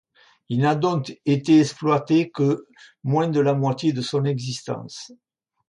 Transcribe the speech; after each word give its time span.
Il 0.49 0.61
n'a 0.61 0.73
donc 0.73 1.19
été 1.27 1.59
exploité 1.59 2.31
que 2.31 2.65
moins 3.03 3.27
de 3.27 3.39
la 3.39 3.53
moitié 3.53 3.93
de 3.93 4.01
son 4.01 4.25
existence. 4.25 5.11